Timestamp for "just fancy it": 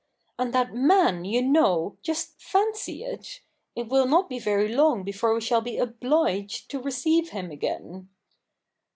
2.01-3.41